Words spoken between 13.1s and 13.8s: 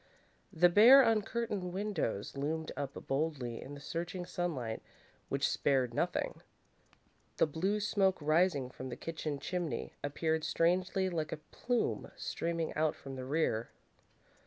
the rear.